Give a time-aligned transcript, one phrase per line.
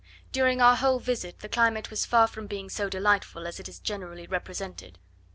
[0.31, 3.77] During our whole visit the climate was far from being so delightful, as it is
[3.77, 4.97] generally represented.